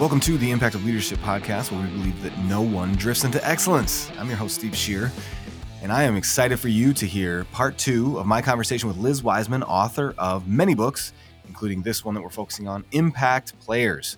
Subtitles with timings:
[0.00, 3.46] Welcome to the Impact of Leadership podcast, where we believe that no one drifts into
[3.46, 4.10] excellence.
[4.18, 5.12] I'm your host, Steve Shear,
[5.82, 9.22] and I am excited for you to hear part two of my conversation with Liz
[9.22, 11.12] Wiseman, author of many books,
[11.46, 14.16] including this one that we're focusing on Impact Players.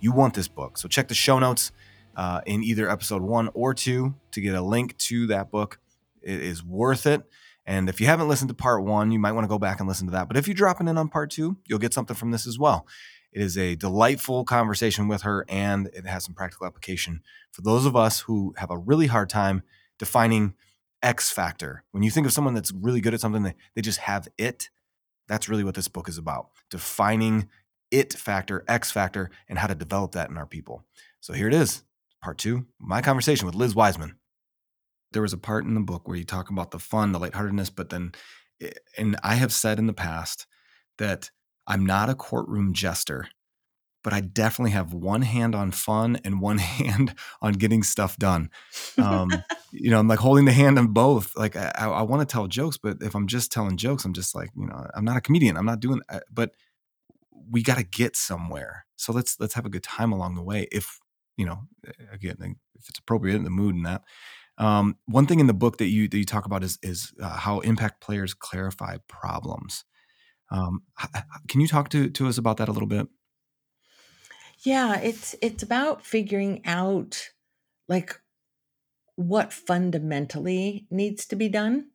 [0.00, 1.72] You want this book, so check the show notes
[2.14, 5.78] uh, in either episode one or two to get a link to that book.
[6.20, 7.22] It is worth it.
[7.64, 9.88] And if you haven't listened to part one, you might want to go back and
[9.88, 10.28] listen to that.
[10.28, 12.86] But if you're dropping in on part two, you'll get something from this as well.
[13.32, 17.86] It is a delightful conversation with her, and it has some practical application for those
[17.86, 19.62] of us who have a really hard time
[19.98, 20.54] defining
[21.02, 21.84] X factor.
[21.92, 24.68] When you think of someone that's really good at something, they, they just have it.
[25.28, 27.48] That's really what this book is about defining
[27.90, 30.84] it factor, X factor, and how to develop that in our people.
[31.20, 31.82] So here it is,
[32.22, 34.16] part two, my conversation with Liz Wiseman.
[35.12, 37.68] There was a part in the book where you talk about the fun, the lightheartedness,
[37.68, 38.12] but then,
[38.62, 40.46] eh, and I have said in the past
[40.96, 41.30] that
[41.66, 43.28] I'm not a courtroom jester,
[44.02, 48.50] but I definitely have one hand on fun and one hand on getting stuff done.
[48.98, 49.30] Um,
[49.72, 51.36] you know, I'm like holding the hand on both.
[51.36, 54.34] Like I, I want to tell jokes, but if I'm just telling jokes, I'm just
[54.34, 55.56] like, you know, I'm not a comedian.
[55.56, 56.00] I'm not doing.
[56.08, 56.50] Uh, but
[57.50, 58.86] we got to get somewhere.
[58.96, 60.68] So let's let's have a good time along the way.
[60.72, 60.98] If
[61.36, 61.60] you know,
[62.12, 62.36] again,
[62.78, 64.02] if it's appropriate in the mood and that.
[64.58, 67.36] Um, one thing in the book that you that you talk about is is uh,
[67.36, 69.84] how impact players clarify problems.
[70.52, 70.82] Um,
[71.48, 73.08] can you talk to to us about that a little bit?
[74.60, 77.30] Yeah, it's it's about figuring out
[77.88, 78.20] like
[79.16, 81.90] what fundamentally needs to be done.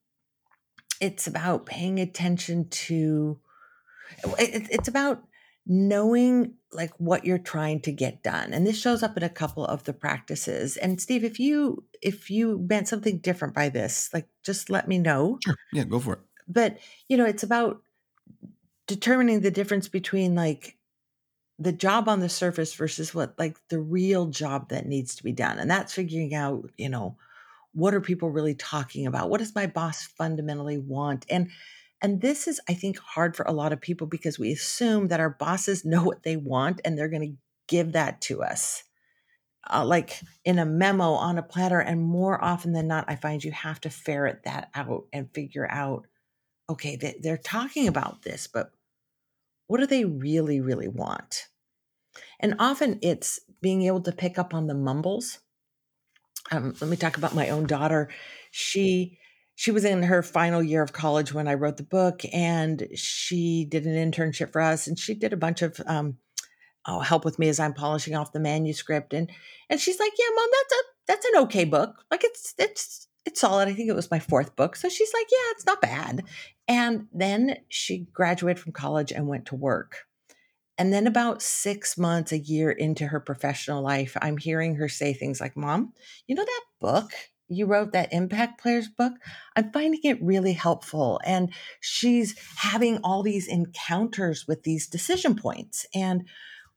[0.99, 3.39] It's about paying attention to
[4.39, 5.23] it, it's about
[5.65, 9.65] knowing like what you're trying to get done and this shows up in a couple
[9.65, 14.27] of the practices and steve if you if you meant something different by this like
[14.43, 16.77] just let me know sure yeah go for it but
[17.09, 17.81] you know it's about
[18.87, 20.77] determining the difference between like
[21.59, 25.31] the job on the surface versus what like the real job that needs to be
[25.31, 27.17] done and that's figuring out you know
[27.73, 29.29] what are people really talking about?
[29.29, 31.27] What does my boss fundamentally want?
[31.29, 31.51] And
[32.01, 35.19] and this is i think hard for a lot of people because we assume that
[35.19, 38.83] our bosses know what they want and they're going to give that to us
[39.73, 43.43] uh, like in a memo on a platter and more often than not i find
[43.43, 46.05] you have to ferret that out and figure out
[46.69, 48.71] okay they're talking about this but
[49.67, 51.47] what do they really, really want?
[52.39, 55.39] And often it's being able to pick up on the mumbles.
[56.51, 58.09] Um, let me talk about my own daughter.
[58.51, 59.19] She
[59.55, 63.65] she was in her final year of college when I wrote the book, and she
[63.65, 66.17] did an internship for us, and she did a bunch of um,
[66.85, 69.29] oh, help with me as I'm polishing off the manuscript, and
[69.69, 72.05] and she's like, "Yeah, mom, that's a that's an okay book.
[72.11, 73.67] Like it's it's it's solid.
[73.67, 74.75] I think it was my fourth book.
[74.75, 76.23] So she's like, yeah, it's not bad.
[76.67, 80.05] And then she graduated from college and went to work.
[80.77, 85.13] And then about six months, a year into her professional life, I'm hearing her say
[85.13, 85.93] things like, Mom,
[86.27, 87.11] you know that book
[87.49, 89.13] you wrote, that Impact Players book?
[89.55, 91.19] I'm finding it really helpful.
[91.25, 95.85] And she's having all these encounters with these decision points.
[95.95, 96.27] And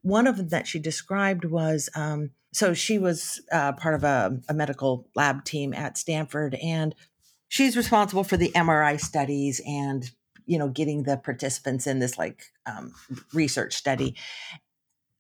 [0.03, 4.39] one of them that she described was um, so she was uh, part of a,
[4.49, 6.95] a medical lab team at Stanford, and
[7.49, 10.11] she's responsible for the MRI studies and
[10.47, 12.93] you know getting the participants in this like um,
[13.33, 14.17] research study.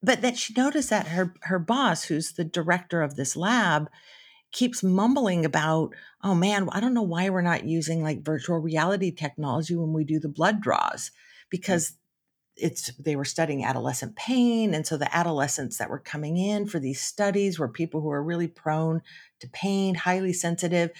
[0.02, 3.88] But then she noticed that her her boss, who's the director of this lab,
[4.52, 9.12] keeps mumbling about, oh man, I don't know why we're not using like virtual reality
[9.12, 11.10] technology when we do the blood draws
[11.50, 11.94] because
[12.60, 16.78] it's they were studying adolescent pain and so the adolescents that were coming in for
[16.78, 19.00] these studies were people who were really prone
[19.40, 20.90] to pain highly sensitive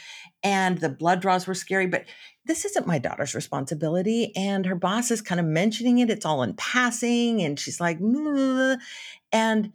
[0.43, 2.05] and the blood draws were scary but
[2.47, 6.43] this isn't my daughter's responsibility and her boss is kind of mentioning it it's all
[6.43, 9.73] in passing and she's like and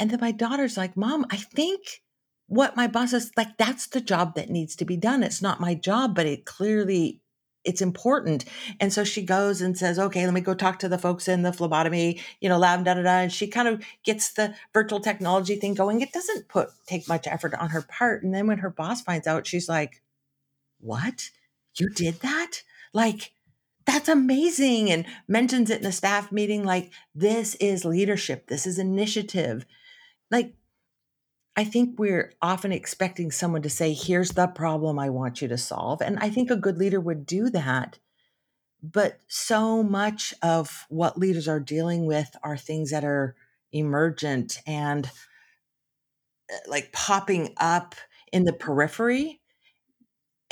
[0.00, 2.02] and then my daughter's like mom i think
[2.46, 5.60] what my boss is like that's the job that needs to be done it's not
[5.60, 7.20] my job but it clearly
[7.68, 8.46] it's important.
[8.80, 11.42] And so she goes and says, okay, let me go talk to the folks in
[11.42, 13.18] the phlebotomy, you know, lab, da, da, da.
[13.18, 16.00] And she kind of gets the virtual technology thing going.
[16.00, 18.22] It doesn't put, take much effort on her part.
[18.24, 20.02] And then when her boss finds out, she's like,
[20.80, 21.30] what?
[21.76, 22.62] You did that?
[22.94, 23.32] Like,
[23.84, 24.90] that's amazing.
[24.90, 26.64] And mentions it in a staff meeting.
[26.64, 28.46] Like, this is leadership.
[28.46, 29.66] This is initiative.
[30.30, 30.54] Like,
[31.58, 35.58] I think we're often expecting someone to say, here's the problem I want you to
[35.58, 36.00] solve.
[36.00, 37.98] And I think a good leader would do that.
[38.80, 43.34] But so much of what leaders are dealing with are things that are
[43.72, 45.10] emergent and
[46.48, 47.96] uh, like popping up
[48.32, 49.40] in the periphery.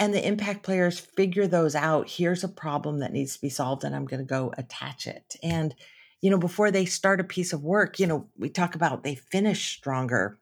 [0.00, 2.10] And the impact players figure those out.
[2.10, 5.36] Here's a problem that needs to be solved, and I'm going to go attach it.
[5.40, 5.72] And
[6.20, 9.14] you know, before they start a piece of work, you know, we talk about they
[9.14, 10.40] finish stronger.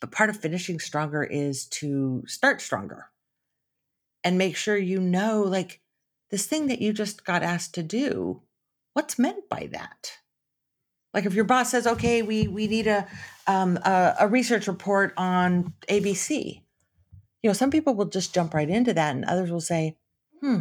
[0.00, 3.10] But part of finishing stronger is to start stronger
[4.24, 5.80] and make sure you know, like,
[6.30, 8.42] this thing that you just got asked to do,
[8.94, 10.12] what's meant by that?
[11.12, 13.06] Like if your boss says, "Okay, we we need a
[13.46, 16.62] um, a, a research report on ABC,"
[17.42, 19.96] you know, some people will just jump right into that, and others will say,
[20.40, 20.60] "Hmm,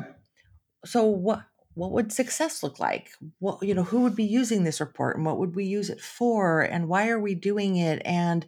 [0.86, 1.44] so what
[1.76, 3.12] what would success look like?
[3.38, 6.02] What you know, who would be using this report, and what would we use it
[6.02, 8.48] for, and why are we doing it?" And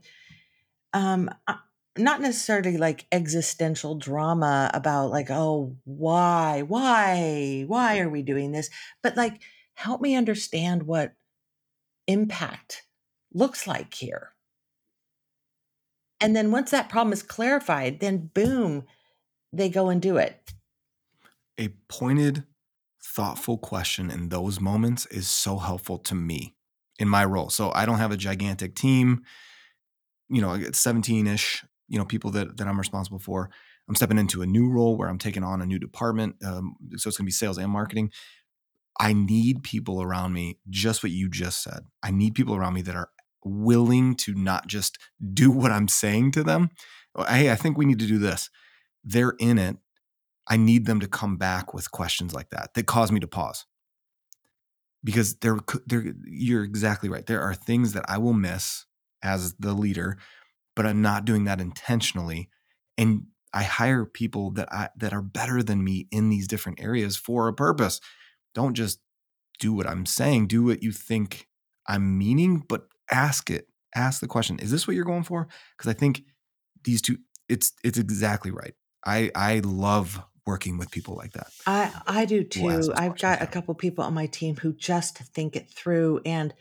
[0.93, 1.55] um, uh,
[1.97, 8.69] not necessarily like existential drama about like, "Oh, why, why, why are we doing this?"
[9.01, 9.41] But like,
[9.73, 11.13] help me understand what
[12.07, 12.83] impact
[13.33, 14.33] looks like here.
[16.19, 18.85] And then once that problem is clarified, then boom,
[19.51, 20.53] they go and do it.
[21.57, 22.43] A pointed,
[23.03, 26.55] thoughtful question in those moments is so helpful to me
[26.99, 27.49] in my role.
[27.49, 29.23] So I don't have a gigantic team,
[30.31, 33.49] you know, 17 ish, you know, people that, that I'm responsible for.
[33.89, 36.37] I'm stepping into a new role where I'm taking on a new department.
[36.45, 38.11] Um, so it's going to be sales and marketing.
[38.99, 41.81] I need people around me, just what you just said.
[42.01, 43.09] I need people around me that are
[43.43, 44.97] willing to not just
[45.33, 46.69] do what I'm saying to them.
[47.27, 48.49] Hey, I think we need to do this.
[49.03, 49.77] They're in it.
[50.47, 53.65] I need them to come back with questions like that that cause me to pause.
[55.03, 55.57] Because there,
[55.87, 57.25] there, you're exactly right.
[57.25, 58.85] There are things that I will miss
[59.23, 60.17] as the leader,
[60.75, 62.49] but I'm not doing that intentionally.
[62.97, 63.23] And
[63.53, 67.47] I hire people that I that are better than me in these different areas for
[67.47, 67.99] a purpose
[68.53, 68.99] don't just
[69.59, 71.47] do what I'm saying, do what you think
[71.87, 73.67] I'm meaning, but ask it.
[73.93, 75.47] Ask the question, is this what you're going for?
[75.77, 76.23] Because I think
[76.83, 77.17] these two,
[77.49, 78.73] it's it's exactly right.
[79.05, 81.47] I I love working with people like that.
[81.67, 82.91] I I do too.
[82.95, 86.53] I've got a couple people on my team who just think it through and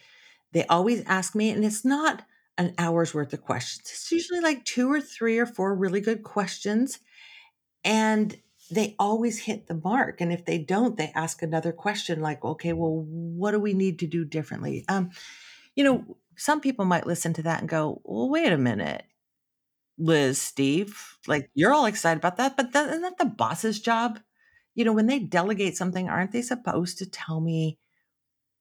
[0.52, 2.22] they always ask me and it's not
[2.58, 3.90] an hour's worth of questions.
[3.90, 6.98] It's usually like two or three or four really good questions
[7.84, 8.36] and
[8.70, 12.72] they always hit the mark and if they don't they ask another question like okay
[12.72, 15.10] well what do we need to do differently um
[15.74, 19.04] you know some people might listen to that and go well wait a minute
[19.98, 24.18] liz steve like you're all excited about that but isn't that the boss's job
[24.74, 27.78] you know when they delegate something aren't they supposed to tell me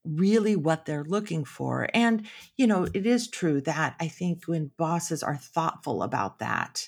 [0.06, 2.26] really what they're looking for and
[2.58, 6.88] you know it is true that i think when bosses are thoughtful about that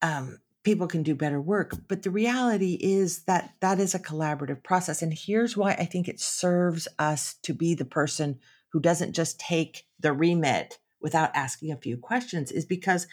[0.00, 1.74] um people can do better work.
[1.88, 5.02] But the reality is that that is a collaborative process.
[5.02, 8.38] And here's why I think it serves us to be the person
[8.72, 13.06] who doesn't just take the remit without asking a few questions is because,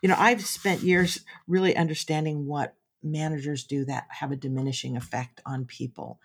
[0.00, 5.40] you know, I've spent years really understanding what managers do that have a diminishing effect
[5.44, 6.20] on people.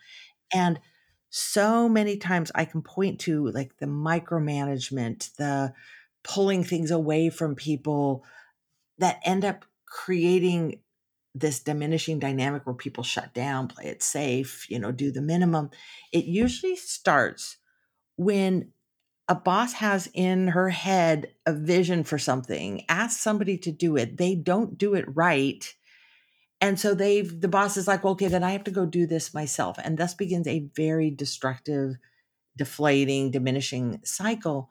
[0.54, 0.78] And
[1.30, 5.74] so many times I can point to like the micromanagement, the
[6.24, 8.24] pulling things away from people
[8.98, 10.80] that end up creating
[11.34, 15.70] this diminishing dynamic where people shut down, play it safe, you know, do the minimum,
[16.12, 17.58] it usually starts
[18.16, 18.72] when
[19.28, 24.16] a boss has in her head a vision for something, asks somebody to do it,
[24.16, 25.74] they don't do it right.
[26.60, 29.06] And so they've, the boss is like, well, okay, then I have to go do
[29.06, 29.78] this myself.
[29.82, 31.94] And thus begins a very destructive,
[32.56, 34.70] deflating, diminishing cycle.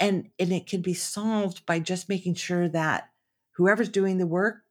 [0.00, 3.10] And, and it can be solved by just making sure that
[3.56, 4.62] whoever's doing the work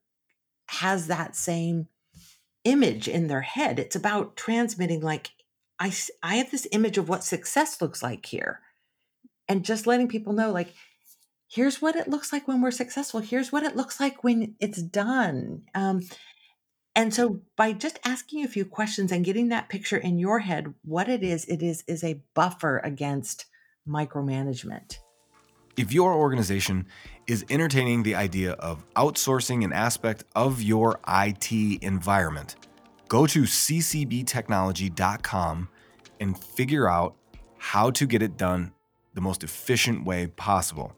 [0.67, 1.87] has that same
[2.63, 3.77] image in their head.
[3.77, 5.31] It's about transmitting, like,
[5.79, 8.61] I, I have this image of what success looks like here.
[9.47, 10.73] And just letting people know, like,
[11.47, 13.21] here's what it looks like when we're successful.
[13.21, 15.63] Here's what it looks like when it's done.
[15.75, 16.01] Um,
[16.97, 20.73] and so by just asking a few questions and getting that picture in your head,
[20.83, 23.45] what it is, it is is a buffer against
[23.87, 24.97] micromanagement.
[25.77, 26.87] If your organization
[27.27, 31.51] is entertaining the idea of outsourcing an aspect of your IT
[31.83, 32.55] environment,
[33.07, 35.69] go to ccbtechnology.com
[36.19, 37.15] and figure out
[37.59, 38.71] how to get it done
[39.13, 40.95] the most efficient way possible.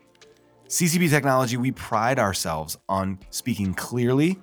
[0.70, 4.39] CCB Technology, we pride ourselves on speaking clearly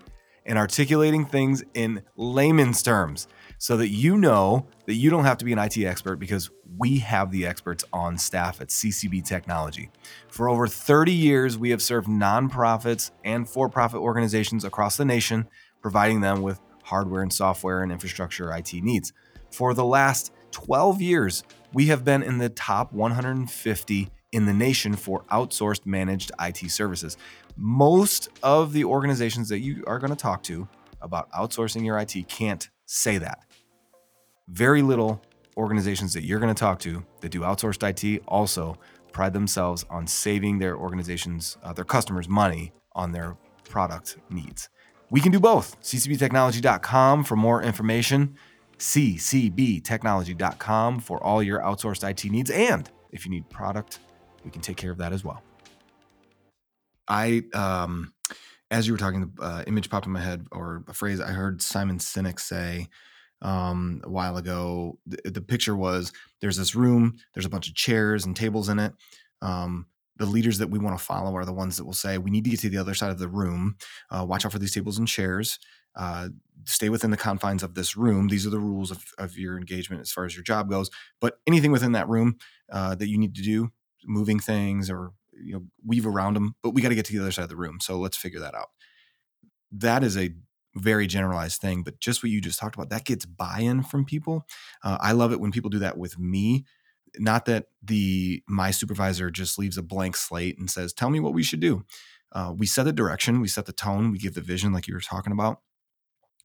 [0.47, 5.45] and articulating things in layman's terms so that you know that you don't have to
[5.45, 9.91] be an IT expert because we have the experts on staff at CCB Technology.
[10.29, 15.49] For over 30 years, we have served nonprofits and for profit organizations across the nation,
[15.81, 19.13] providing them with hardware and software and infrastructure IT needs.
[19.51, 24.95] For the last 12 years, we have been in the top 150 in the nation
[24.95, 27.17] for outsourced managed IT services.
[27.57, 30.69] Most of the organizations that you are going to talk to
[31.01, 33.41] about outsourcing your IT can't say that.
[34.49, 35.21] Very little
[35.57, 38.77] organizations that you're going to talk to that do outsourced IT also
[39.13, 44.69] pride themselves on saving their organizations, uh, their customers, money on their product needs.
[45.11, 45.81] We can do both.
[45.81, 48.37] ccbtechnology.com for more information.
[48.79, 52.51] ccbtechnology.com for all your outsourced IT needs.
[52.51, 54.01] And if you need product,
[54.45, 55.43] we can take care of that as well.
[57.09, 58.13] I, um,
[58.71, 61.31] as you were talking, the uh, image popped in my head, or a phrase I
[61.31, 62.89] heard Simon Sinek say
[63.43, 64.99] um, a while ago.
[65.07, 68.79] The, the, picture was there's this room, there's a bunch of chairs and tables in
[68.79, 68.93] it.
[69.43, 69.87] Um,
[70.17, 72.45] the leaders that we want to follow are the ones that will say, we need
[72.45, 73.77] to get to the other side of the room.
[74.11, 75.59] Uh, watch out for these tables and chairs.
[75.95, 76.29] Uh,
[76.65, 78.29] stay within the confines of this room.
[78.29, 80.91] These are the rules of, of your engagement as far as your job goes.
[81.21, 82.39] But anything within that room
[82.73, 83.71] uh, that you need to do,
[84.05, 87.21] moving things or you know weave around them, but we got to get to the
[87.21, 87.79] other side of the room.
[87.81, 88.69] So let's figure that out.
[89.73, 90.35] That is a
[90.75, 94.47] very generalized thing, but just what you just talked about, that gets buy-in from people.
[94.85, 96.65] Uh, I love it when people do that with me.
[97.19, 101.35] Not that the my supervisor just leaves a blank slate and says, "Tell me what
[101.35, 101.85] we should do."
[102.33, 104.95] Uh, we set the direction, we set the tone, we give the vision, like you
[104.95, 105.61] were talking about.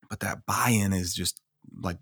[0.10, 1.42] But that buy-in is just
[1.82, 1.98] like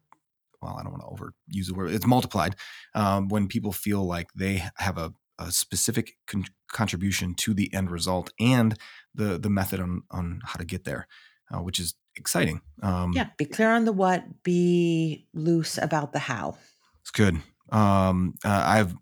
[0.61, 1.91] well, I don't want to overuse the word.
[1.91, 2.55] It's multiplied
[2.93, 7.89] um, when people feel like they have a, a specific con- contribution to the end
[7.89, 8.77] result and
[9.15, 11.07] the the method on on how to get there,
[11.51, 12.61] uh, which is exciting.
[12.83, 16.57] Um, yeah, be clear on the what, be loose about the how.
[17.01, 17.41] It's good.
[17.71, 18.95] Um, uh, I've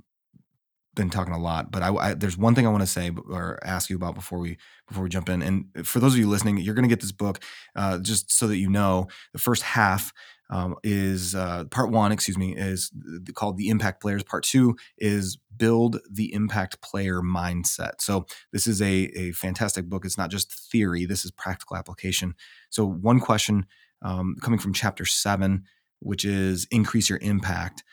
[0.96, 3.60] been talking a lot, but I, I, there's one thing I want to say or
[3.64, 5.42] ask you about before we before we jump in.
[5.42, 7.40] And for those of you listening, you're going to get this book
[7.76, 9.08] uh, just so that you know.
[9.34, 10.12] The first half
[10.50, 12.92] um, is uh, part one, excuse me, is
[13.34, 14.24] called the Impact Players.
[14.24, 18.00] Part two is build the impact player mindset.
[18.00, 20.06] So this is a a fantastic book.
[20.06, 21.06] It's not just theory.
[21.06, 22.36] This is practical application.
[22.70, 23.66] So one question
[24.02, 25.64] um, coming from chapter seven,
[26.00, 27.84] which is increase your impact.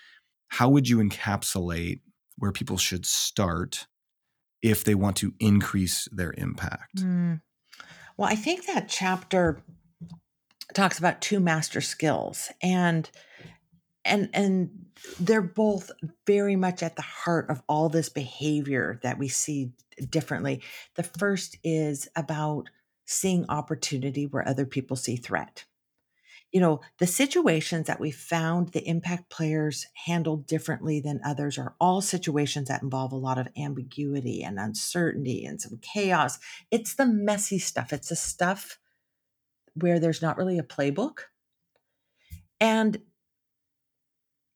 [0.49, 2.01] How would you encapsulate
[2.37, 3.87] where people should start
[4.63, 6.99] if they want to increase their impact?
[6.99, 7.41] Mm.
[8.17, 9.63] Well, I think that chapter
[10.73, 13.11] talks about two master skills and
[14.05, 14.71] and and
[15.21, 15.91] they're both
[16.27, 19.73] very much at the heart of all this behavior that we see
[20.09, 20.63] differently.
[20.95, 22.71] The first is about
[23.07, 25.65] seeing opportunity where other people see threat
[26.55, 31.75] you know, the situations that we found the impact players handled differently than others are
[31.81, 36.39] all situations that involve a lot of ambiguity and uncertainty and some chaos.
[36.71, 37.93] It's the messy stuff.
[37.93, 38.79] It's the stuff
[39.75, 41.21] where there's not really a playbook.
[42.61, 42.99] And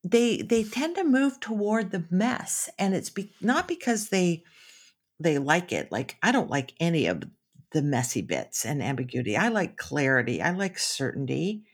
[0.05, 4.45] they they tend to move toward the mess and it's be, not because they
[5.21, 5.91] they like it.
[5.91, 7.25] Like I don't like any of
[7.73, 9.37] the messy bits and ambiguity.
[9.37, 10.41] I like clarity.
[10.41, 11.65] I like certainty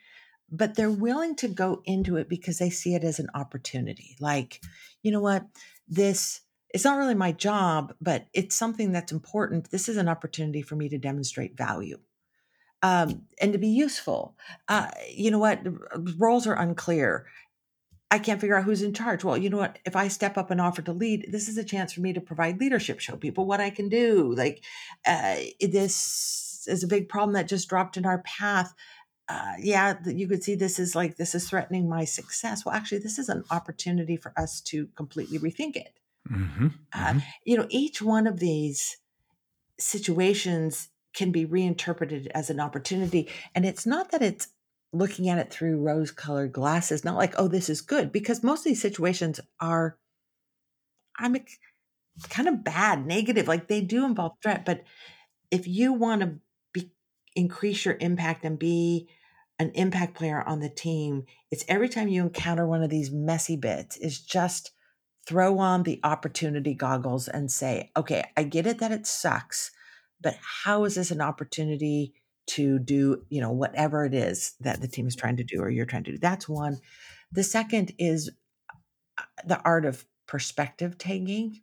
[0.51, 4.17] but they're willing to go into it because they see it as an opportunity.
[4.21, 4.61] Like,
[5.03, 5.45] you know what?
[5.89, 9.71] This it's not really my job, but it's something that's important.
[9.71, 11.99] This is an opportunity for me to demonstrate value
[12.85, 14.37] um, and to be useful.
[14.69, 15.61] Uh, you know what?
[16.19, 17.27] Roles are unclear.
[18.11, 19.25] I can't figure out who's in charge.
[19.25, 19.79] Well, you know what?
[19.85, 22.21] If I step up and offer to lead, this is a chance for me to
[22.21, 24.35] provide leadership, show people what I can do.
[24.35, 24.63] Like,
[25.07, 28.75] uh, this is a big problem that just dropped in our path
[29.29, 32.65] uh, yeah, you could see this is like this is threatening my success.
[32.65, 35.99] Well, actually, this is an opportunity for us to completely rethink it.
[36.31, 37.19] Mm-hmm, uh, mm-hmm.
[37.45, 38.99] You know, each one of these
[39.79, 44.49] situations can be reinterpreted as an opportunity, and it's not that it's
[44.93, 47.05] looking at it through rose-colored glasses.
[47.05, 49.97] Not like, oh, this is good, because most of these situations are,
[51.19, 51.37] I'm
[52.29, 53.49] kind of bad, negative.
[53.49, 54.83] Like they do involve threat, but
[55.51, 56.35] if you want to
[56.73, 56.93] be,
[57.35, 59.09] increase your impact and be
[59.59, 63.57] an impact player on the team, it's every time you encounter one of these messy
[63.57, 64.73] bits, is just
[65.27, 69.71] throw on the opportunity goggles and say, okay, I get it that it sucks,
[70.25, 72.15] but how is this an opportunity
[72.47, 75.71] to do, you know, whatever it is that the team is trying to do or
[75.71, 76.19] you're trying to do?
[76.19, 76.79] That's one.
[77.31, 78.31] The second is
[79.19, 81.61] uh, the art of perspective taking.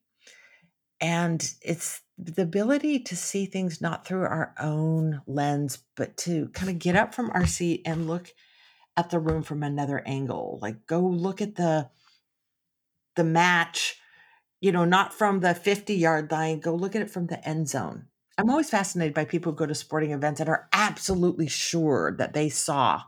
[1.02, 6.70] And it's the ability to see things not through our own lens, but to kind
[6.70, 8.30] of get up from our seat and look
[8.96, 10.60] at the room from another angle.
[10.62, 11.90] Like go look at the
[13.16, 14.00] the match,
[14.62, 17.68] you know, not from the 50 yard line, go look at it from the end
[17.68, 18.06] zone.
[18.38, 22.34] I'm always fascinated by people who go to sporting events and are absolutely sure that
[22.34, 23.04] they saw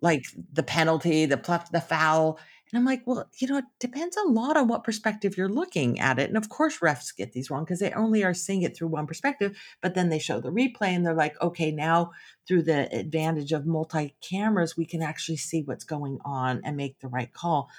[0.00, 1.36] like the penalty, the
[1.72, 2.38] the foul,
[2.70, 5.98] And I'm like, well, you know, it depends a lot on what perspective you're looking
[6.00, 6.28] at it.
[6.28, 9.06] And of course, refs get these wrong because they only are seeing it through one
[9.06, 9.56] perspective.
[9.80, 12.10] But then they show the replay and they're like, okay, now
[12.46, 16.98] through the advantage of multi cameras, we can actually see what's going on and make
[17.00, 17.70] the right call.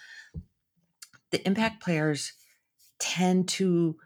[1.32, 2.34] The impact players
[3.00, 3.98] tend to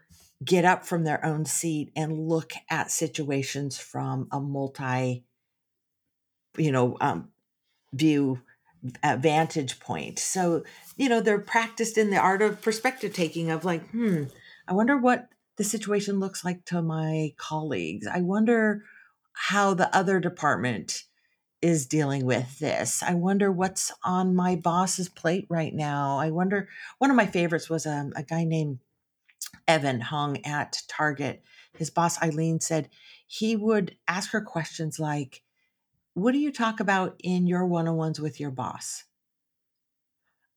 [0.44, 5.24] get up from their own seat and look at situations from a multi
[6.56, 7.28] you know um,
[7.92, 8.40] view
[9.02, 10.18] uh, vantage point.
[10.18, 10.64] So
[10.96, 14.24] you know they're practiced in the art of perspective taking of like hmm
[14.68, 15.28] i wonder what
[15.60, 18.06] the situation looks like to my colleagues.
[18.06, 18.82] I wonder
[19.32, 21.04] how the other department
[21.60, 23.02] is dealing with this.
[23.02, 26.18] I wonder what's on my boss's plate right now.
[26.18, 28.78] I wonder one of my favorites was um, a guy named
[29.70, 31.44] Evan hung at Target,
[31.78, 32.88] his boss Eileen said
[33.24, 35.42] he would ask her questions like,
[36.14, 39.04] What do you talk about in your one on ones with your boss?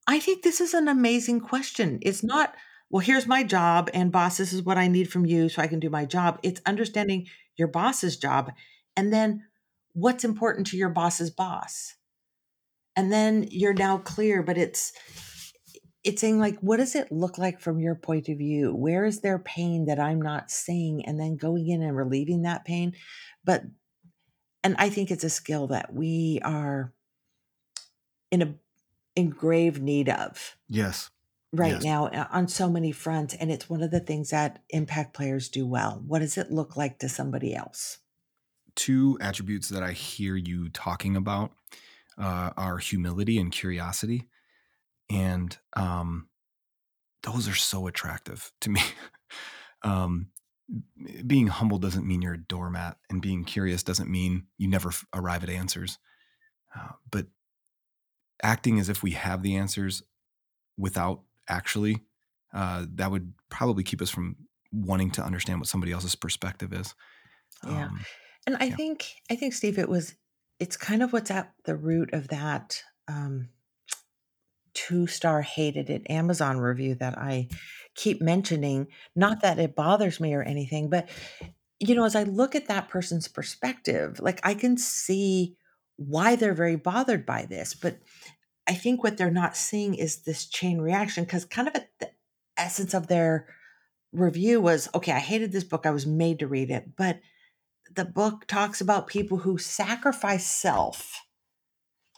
[0.08, 2.00] I think this is an amazing question.
[2.02, 2.56] It's not,
[2.90, 5.68] well, here's my job, and boss, this is what I need from you so I
[5.68, 6.40] can do my job.
[6.42, 8.50] It's understanding your boss's job
[8.96, 9.44] and then
[9.92, 11.94] what's important to your boss's boss.
[12.96, 14.92] And then you're now clear, but it's
[16.04, 18.74] it's saying like what does it look like from your point of view?
[18.74, 21.04] Where is there pain that i'm not seeing?
[21.04, 22.92] And then going in and relieving that pain.
[23.42, 23.62] But
[24.62, 26.92] and i think it's a skill that we are
[28.30, 28.54] in a
[29.16, 31.10] in grave need of yes.
[31.52, 31.84] right yes.
[31.84, 35.48] now uh, on so many fronts and it's one of the things that impact players
[35.48, 36.02] do well.
[36.04, 37.98] What does it look like to somebody else?
[38.74, 41.52] Two attributes that i hear you talking about
[42.18, 44.28] uh, are humility and curiosity
[45.10, 46.28] and um,
[47.22, 48.80] those are so attractive to me.
[49.82, 50.28] um,
[51.26, 55.04] being humble doesn't mean you're a doormat, and being curious doesn't mean you never f-
[55.14, 55.98] arrive at answers.
[56.76, 57.26] Uh, but
[58.42, 60.02] acting as if we have the answers
[60.76, 62.02] without actually,
[62.52, 64.36] uh, that would probably keep us from
[64.72, 66.94] wanting to understand what somebody else's perspective is.
[67.64, 67.86] Yeah.
[67.86, 68.04] Um,
[68.46, 68.76] and I yeah.
[68.76, 70.14] think, I think, Steve, it was,
[70.58, 73.48] it's kind of what's at the root of that um,
[74.74, 77.48] two star hated it Amazon review that I
[77.94, 78.88] keep mentioning.
[79.16, 81.08] Not that it bothers me or anything, but
[81.80, 85.56] you know, as I look at that person's perspective, like I can see
[85.96, 87.74] why they're very bothered by this.
[87.74, 87.98] But
[88.66, 92.10] I think what they're not seeing is this chain reaction because kind of at the
[92.56, 93.48] essence of their
[94.12, 95.86] review was okay, I hated this book.
[95.86, 96.96] I was made to read it.
[96.96, 97.20] But
[97.94, 101.20] the book talks about people who sacrifice self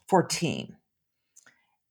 [0.09, 0.77] for team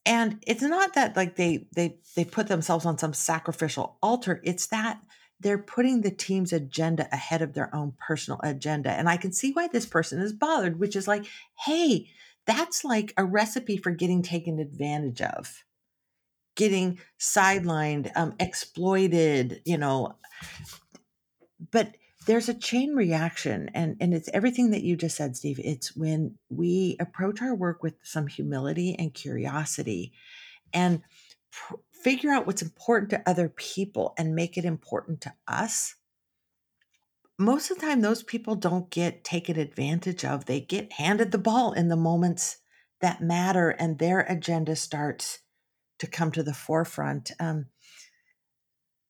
[0.06, 4.68] and it's not that like they they they put themselves on some sacrificial altar it's
[4.68, 5.02] that
[5.39, 9.52] they're putting the team's agenda ahead of their own personal agenda and i can see
[9.52, 11.26] why this person is bothered which is like
[11.65, 12.08] hey
[12.46, 15.63] that's like a recipe for getting taken advantage of
[16.56, 20.15] getting sidelined um, exploited you know.
[21.72, 25.59] But there's a chain reaction and and it's everything that you just said steve.
[25.63, 30.13] It's when we approach our work with some humility and curiosity
[30.73, 31.01] and
[31.51, 35.95] pr- figure out what's important to other people and make it important to us
[37.38, 40.45] most of the time those people don't get taken advantage of.
[40.45, 42.57] They get handed the ball in the moments
[43.01, 45.39] that matter and their agenda starts
[45.99, 47.31] to come to the forefront.
[47.39, 47.67] Um,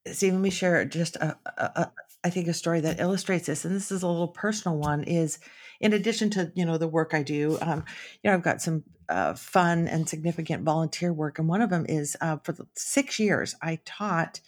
[0.07, 1.91] see let me share just a, a,
[2.25, 5.37] I think a story that illustrates this, and this is a little personal one, is
[5.79, 7.85] in addition to you know the work I do, um,
[8.23, 11.85] you know I've got some uh, fun and significant volunteer work, and one of them
[11.87, 14.41] is uh, for six years I taught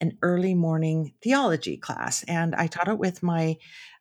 [0.00, 3.56] an early morning theology class, and I taught it with my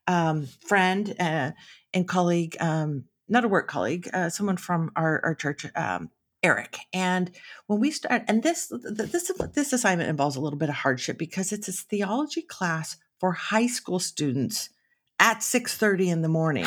[0.06, 1.52] um, friend uh,
[1.92, 6.12] and colleague, um, not a work colleague, uh, someone from our, our church, um,
[6.44, 6.78] Eric.
[6.94, 7.32] And
[7.66, 11.52] when we start, and this this this assignment involves a little bit of hardship because
[11.52, 14.70] it's a theology class for high school students
[15.18, 16.66] at 6:30 in the morning.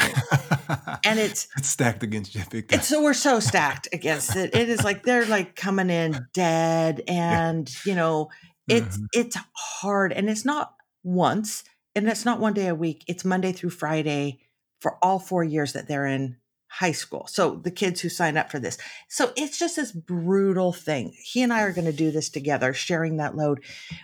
[1.04, 2.40] and it's it's stacked against you.
[2.50, 4.54] It's so we're so stacked against it.
[4.56, 7.90] It is like they're like coming in dead and yeah.
[7.90, 8.30] you know,
[8.68, 9.04] it's mm-hmm.
[9.12, 10.72] it's hard and it's not
[11.04, 11.62] once
[11.94, 13.04] and it's not one day a week.
[13.06, 14.40] It's Monday through Friday
[14.80, 16.38] for all 4 years that they're in
[16.68, 17.26] high school.
[17.28, 18.78] So the kids who sign up for this.
[19.08, 21.14] So it's just this brutal thing.
[21.22, 23.62] He and I are going to do this together, sharing that load.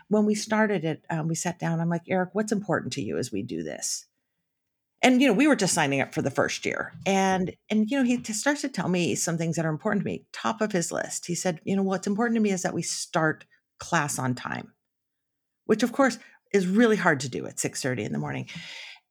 [0.09, 1.81] When we started it, um, we sat down.
[1.81, 4.07] I'm like, Eric, what's important to you as we do this?
[5.03, 7.99] And you know, we were just signing up for the first year, and and you
[7.99, 10.27] know, he starts to tell me some things that are important to me.
[10.33, 12.83] Top of his list, he said, you know, what's important to me is that we
[12.83, 13.45] start
[13.81, 14.73] class on time,
[15.65, 16.21] which of course
[16.53, 18.47] is really hard to do at 6:30 in the morning.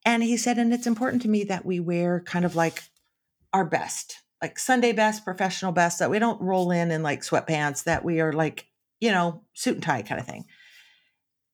[0.05, 2.83] And he said, and it's important to me that we wear kind of like
[3.53, 4.17] our best.
[4.41, 8.19] like Sunday best, professional best, that we don't roll in in like sweatpants, that we
[8.21, 8.67] are like,
[8.99, 10.45] you know, suit and tie kind of thing.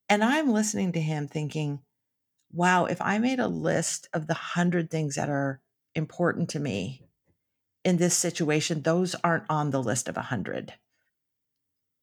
[0.10, 1.80] And I'm listening to him thinking,
[2.52, 5.62] wow, if I made a list of the hundred things that are
[5.96, 7.04] important to me
[7.84, 10.74] in this situation, those aren't on the list of a hundred.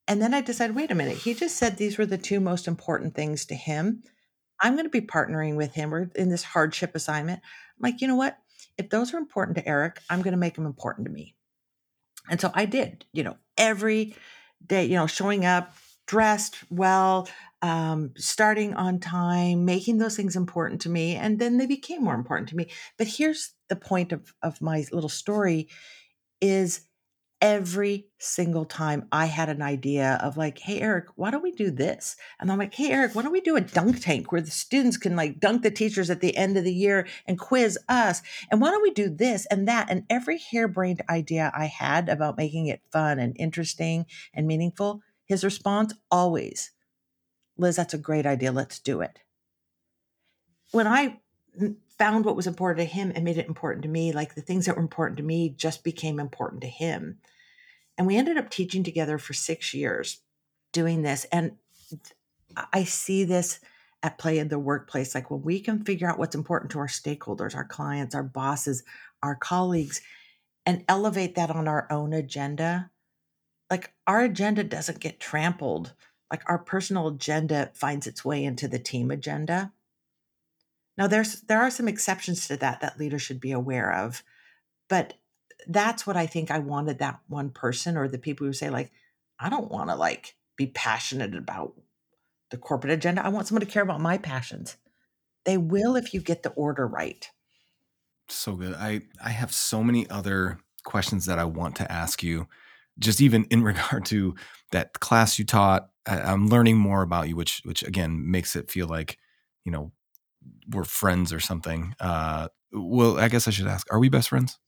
[0.07, 2.69] And then I decided, wait a minute, he just said these were the two most
[2.69, 4.03] important things to him.
[4.61, 7.41] I'm going to be partnering with him or in this hardship assignment.
[7.43, 8.37] I'm like, you know what?
[8.79, 11.35] If those are important to Eric, I'm going to make them important to me.
[12.31, 14.17] And so I did, you know, every
[14.67, 15.75] day, you know, showing up,
[16.07, 17.29] dressed well,
[17.63, 21.17] um, starting on time, making those things important to me.
[21.17, 22.71] And then they became more important to me.
[22.99, 25.69] But here's the point of, of my little story
[26.41, 26.83] is
[27.45, 31.71] every single time I had an idea of like, hey, Eric, why don't we do
[31.71, 32.17] this?
[32.41, 34.97] And I'm like, hey, Eric, why don't we do a dunk tank where the students
[34.97, 38.23] can like dunk the teachers at the end of the year and quiz us?
[38.51, 39.91] And why don't we do this and that?
[39.91, 45.45] And every harebrained idea I had about making it fun and interesting and meaningful, his
[45.45, 46.71] response always,
[47.59, 48.53] Liz, that's a great idea.
[48.53, 49.19] Let's do it.
[50.71, 51.21] When I
[51.99, 54.65] found what was important to him and made it important to me, like the things
[54.65, 57.19] that were important to me just became important to him.
[57.97, 60.21] And we ended up teaching together for six years
[60.73, 61.25] doing this.
[61.33, 61.53] And
[62.73, 63.61] I see this
[64.03, 65.15] at play in the workplace.
[65.15, 68.83] Like when we can figure out what's important to our stakeholders, our clients, our bosses,
[69.23, 70.03] our colleagues,
[70.67, 72.91] and elevate that on our own agenda,
[73.71, 75.95] like our agenda doesn't get trampled.
[76.31, 79.73] Like our personal agenda finds its way into the team agenda.
[80.97, 84.23] Now there's there are some exceptions to that that leaders should be aware of.
[84.89, 85.15] But
[85.67, 88.91] that's what I think I wanted that one person or the people who say like
[89.39, 91.75] I don't want to like be passionate about
[92.51, 93.25] the corporate agenda.
[93.25, 94.77] I want someone to care about my passions.
[95.45, 97.29] They will if you get the order right.
[98.29, 98.75] So good.
[98.75, 102.47] I I have so many other questions that I want to ask you
[102.99, 104.35] just even in regard to
[104.73, 108.71] that class you taught I, am learning more about you which which again makes it
[108.71, 109.19] feel like
[109.65, 109.93] you know
[110.69, 114.59] we're friends or something uh well i guess i should ask are we best friends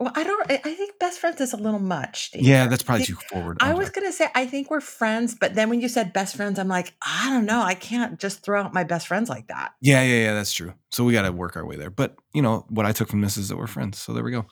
[0.00, 0.50] well, I don't.
[0.50, 2.30] I think best friends is a little much.
[2.32, 3.58] Yeah, that's probably too forward.
[3.60, 6.58] I was gonna say I think we're friends, but then when you said best friends,
[6.58, 7.60] I'm like, I don't know.
[7.60, 9.72] I can't just throw out my best friends like that.
[9.82, 10.34] Yeah, yeah, yeah.
[10.34, 10.72] That's true.
[10.90, 11.90] So we got to work our way there.
[11.90, 13.98] But you know what I took from this is that we're friends.
[13.98, 14.46] So there we go.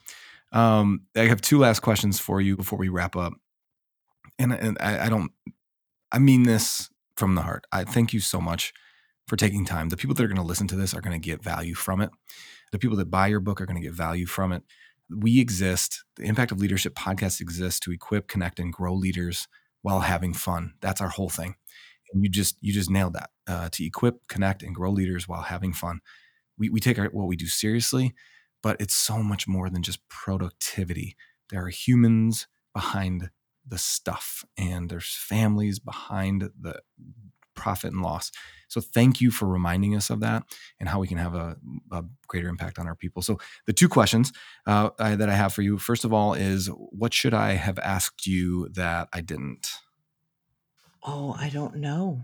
[0.52, 3.32] Um, I have two last questions for you before we wrap up,
[4.38, 5.32] and and I, I don't.
[6.12, 7.66] I mean this from the heart.
[7.72, 8.74] I thank you so much
[9.26, 9.88] for taking time.
[9.88, 12.02] The people that are going to listen to this are going to get value from
[12.02, 12.10] it.
[12.70, 14.62] The people that buy your book are going to get value from it
[15.10, 19.48] we exist, the Impact of Leadership podcast exists to equip, connect, and grow leaders
[19.82, 20.74] while having fun.
[20.80, 21.54] That's our whole thing.
[22.12, 23.30] And you just you just nailed that.
[23.46, 26.00] Uh, to equip, connect, and grow leaders while having fun.
[26.58, 28.14] We we take our, what we do seriously,
[28.62, 31.16] but it's so much more than just productivity.
[31.50, 33.30] There are humans behind
[33.66, 36.80] the stuff, and there's families behind the
[37.58, 38.30] profit and loss.
[38.68, 40.44] So thank you for reminding us of that
[40.78, 41.56] and how we can have a,
[41.90, 43.22] a greater impact on our people.
[43.22, 44.32] So the two questions
[44.66, 47.78] uh, I, that I have for you, first of all, is what should I have
[47.78, 49.68] asked you that I didn't?
[51.02, 52.22] Oh, I don't know.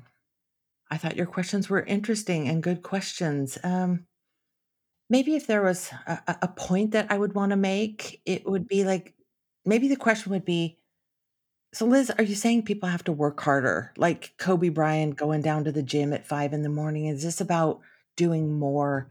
[0.90, 3.58] I thought your questions were interesting and good questions.
[3.64, 4.06] Um,
[5.08, 8.68] maybe if there was a, a point that I would want to make, it would
[8.68, 9.14] be like
[9.64, 10.78] maybe the question would be
[11.74, 15.64] so, Liz, are you saying people have to work harder, like Kobe Bryant going down
[15.64, 17.06] to the gym at five in the morning?
[17.06, 17.80] Is this about
[18.16, 19.10] doing more?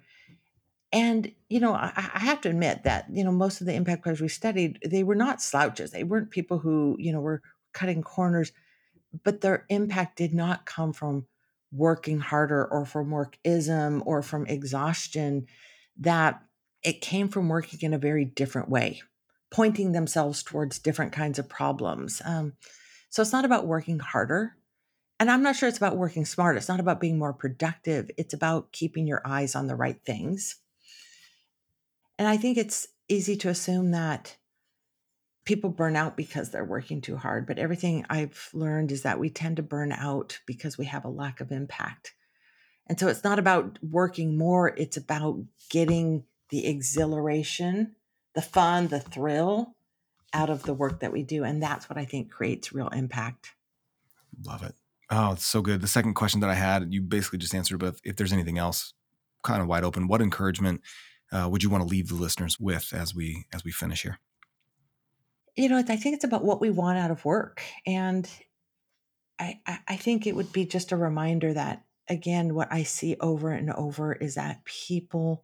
[0.94, 4.04] And, you know, I, I have to admit that, you know, most of the impact
[4.04, 5.92] players we studied, they were not slouches.
[5.92, 7.42] They weren't people who, you know, were
[7.74, 8.54] cutting corners,
[9.26, 11.26] but their impact did not come from
[11.74, 15.48] working harder or from workism or from exhaustion,
[16.00, 16.42] that
[16.82, 19.02] it came from working in a very different way
[19.54, 22.22] pointing themselves towards different kinds of problems.
[22.26, 22.54] Um,
[23.10, 24.58] so it's not about working harder.
[25.20, 26.58] And I'm not sure it's about working smart.
[26.58, 28.10] It's not about being more productive.
[28.18, 30.56] It's about keeping your eyes on the right things.
[32.18, 34.38] And I think it's easy to assume that
[35.46, 37.46] people burn out because they're working too hard.
[37.46, 41.10] But everything I've learned is that we tend to burn out because we have a
[41.10, 42.16] lack of impact.
[42.88, 47.96] And so it's not about working more, it's about getting the exhilaration
[48.34, 49.76] the fun, the thrill
[50.34, 51.44] out of the work that we do.
[51.44, 53.54] And that's what I think creates real impact.
[54.46, 54.76] Love it.
[55.10, 55.82] Oh, it's so good.
[55.82, 58.94] The second question that I had, you basically just answered, but if there's anything else,
[59.44, 60.82] kind of wide open, what encouragement
[61.32, 64.20] uh, would you want to leave the listeners with as we as we finish here?
[65.56, 68.28] You know, I think it's about what we want out of work, and
[69.40, 73.52] I I think it would be just a reminder that again, what I see over
[73.52, 75.44] and over is that people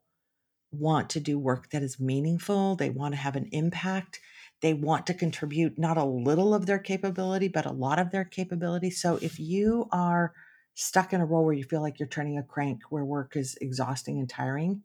[0.72, 4.20] want to do work that is meaningful, they want to have an impact,
[4.62, 8.26] they want to contribute not a little of their capability, but a lot of their
[8.26, 8.90] capability.
[8.90, 10.34] So if you are
[10.74, 13.58] stuck in a role where you feel like you're turning a crank, where work is
[13.62, 14.84] exhausting and tiring,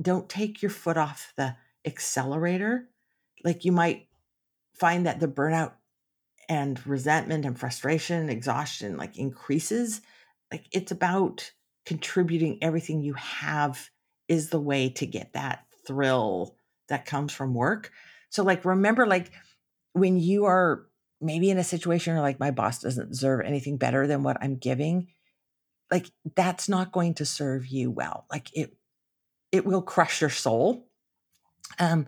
[0.00, 2.88] don't take your foot off the accelerator.
[3.44, 4.08] Like you might
[4.78, 5.72] find that the burnout
[6.48, 10.00] and resentment and frustration, exhaustion like increases.
[10.52, 11.50] Like it's about
[11.86, 13.88] contributing everything you have
[14.28, 16.56] is the way to get that thrill
[16.88, 17.90] that comes from work.
[18.30, 19.30] So like remember like
[19.92, 20.86] when you are
[21.20, 24.56] maybe in a situation where like my boss doesn't deserve anything better than what I'm
[24.56, 25.08] giving,
[25.90, 28.26] like that's not going to serve you well.
[28.30, 28.76] Like it
[29.52, 30.88] it will crush your soul.
[31.78, 32.06] Um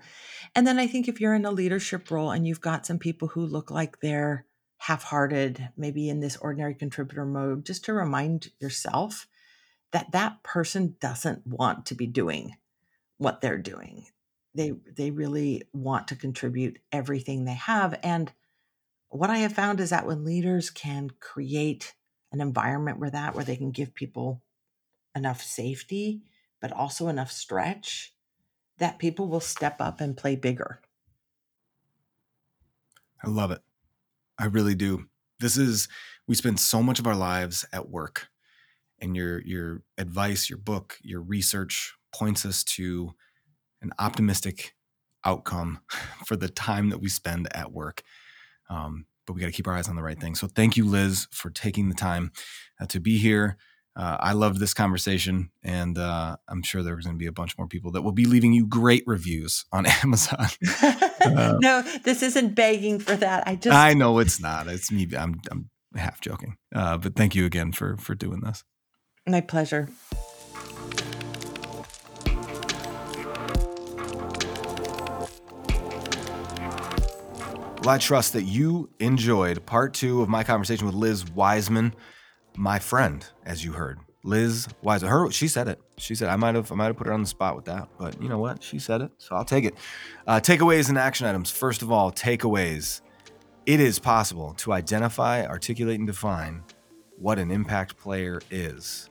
[0.55, 3.29] and then I think if you're in a leadership role and you've got some people
[3.29, 4.47] who look like they're
[4.79, 9.27] half-hearted, maybe in this ordinary contributor mode, just to remind yourself
[9.93, 12.57] that that person doesn't want to be doing
[13.17, 14.07] what they're doing.
[14.55, 18.33] They they really want to contribute everything they have and
[19.11, 21.95] what i have found is that when leaders can create
[22.31, 24.43] an environment where that where they can give people
[25.15, 26.23] enough safety
[26.61, 28.15] but also enough stretch
[28.79, 30.81] that people will step up and play bigger.
[33.23, 33.61] I love it.
[34.39, 35.07] I really do.
[35.41, 35.89] This is
[36.27, 38.29] we spend so much of our lives at work
[39.01, 43.13] and your your advice your book your research points us to
[43.83, 44.75] an optimistic
[45.25, 45.81] outcome
[46.27, 48.03] for the time that we spend at work.
[48.71, 50.35] Um, but we got to keep our eyes on the right thing.
[50.35, 52.33] So thank you, Liz, for taking the time
[52.81, 53.59] uh, to be here.
[53.95, 57.59] Uh, I loved this conversation, and uh, I'm sure there's going to be a bunch
[57.59, 60.47] more people that will be leaving you great reviews on Amazon.
[60.81, 63.47] Uh, no, this isn't begging for that.
[63.47, 64.69] I just I know it's not.
[64.69, 65.09] It's me.
[65.19, 66.57] I'm I'm half joking.
[66.73, 68.63] Uh, but thank you again for for doing this.
[69.29, 69.91] My pleasure.
[77.83, 81.95] Well, I trust that you enjoyed part two of my conversation with Liz Wiseman,
[82.57, 83.99] my friend, as you heard.
[84.25, 85.79] Liz Wiseman, her, she said it.
[85.99, 87.89] She said I might have, I might have put her on the spot with that,
[87.99, 88.63] but you know what?
[88.63, 89.75] She said it, so I'll take it.
[90.27, 91.51] Uh, takeaways and action items.
[91.51, 93.03] First of all, takeaways.
[93.67, 96.63] It is possible to identify, articulate, and define
[97.19, 99.08] what an impact player is.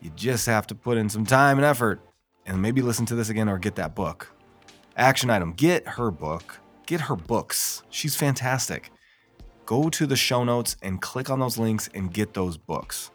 [0.00, 2.00] You just have to put in some time and effort,
[2.46, 4.34] and maybe listen to this again or get that book.
[4.96, 6.60] Action item: Get her book
[6.90, 7.84] get her books.
[7.88, 8.90] She's fantastic.
[9.64, 13.12] Go to the show notes and click on those links and get those books.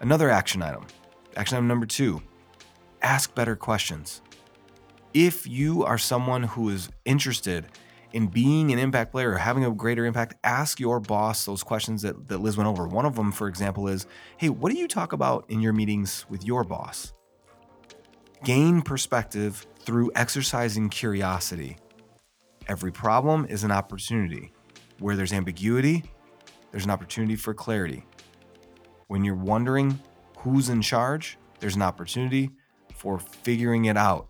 [0.00, 0.84] Another action item.
[1.36, 2.20] Action item number two
[3.02, 4.20] ask better questions.
[5.14, 7.66] If you are someone who is interested
[8.12, 12.02] in being an impact player or having a greater impact, ask your boss those questions
[12.02, 12.86] that, that Liz went over.
[12.86, 16.26] One of them, for example, is Hey, what do you talk about in your meetings
[16.28, 17.12] with your boss?
[18.44, 21.76] Gain perspective through exercising curiosity.
[22.68, 24.52] Every problem is an opportunity.
[24.98, 26.04] Where there's ambiguity,
[26.70, 28.04] there's an opportunity for clarity.
[29.08, 29.98] When you're wondering
[30.38, 32.50] who's in charge, there's an opportunity
[32.94, 34.28] for figuring it out.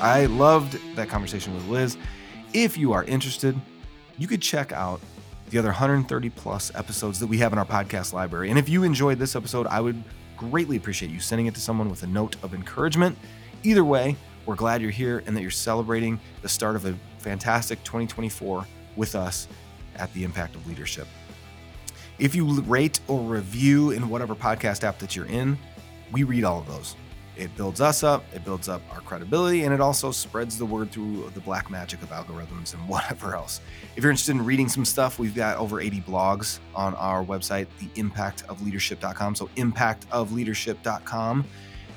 [0.00, 1.98] I loved that conversation with Liz.
[2.54, 3.54] If you are interested,
[4.16, 4.98] you could check out
[5.50, 8.48] the other 130 plus episodes that we have in our podcast library.
[8.48, 10.02] And if you enjoyed this episode, I would
[10.38, 13.18] greatly appreciate you sending it to someone with a note of encouragement.
[13.62, 17.84] Either way, we're glad you're here and that you're celebrating the start of a fantastic
[17.84, 18.64] 2024
[18.96, 19.48] with us
[19.96, 21.06] at the Impact of Leadership.
[22.18, 25.58] If you rate or review in whatever podcast app that you're in,
[26.10, 26.96] we read all of those.
[27.40, 30.92] It builds us up, it builds up our credibility, and it also spreads the word
[30.92, 33.62] through the black magic of algorithms and whatever else.
[33.96, 37.66] If you're interested in reading some stuff, we've got over 80 blogs on our website,
[37.80, 39.34] theimpactofleadership.com.
[39.34, 41.44] So, impactofleadership.com.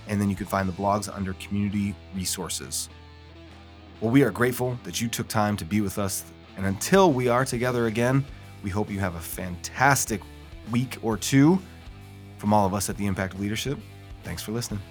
[0.08, 2.88] And then you can find the blogs under community resources.
[4.00, 6.24] Well, we are grateful that you took time to be with us.
[6.56, 8.24] And until we are together again,
[8.64, 10.22] we hope you have a fantastic
[10.72, 11.62] week or two.
[12.38, 13.78] From all of us at the Impact of Leadership,
[14.24, 14.82] thanks for listening.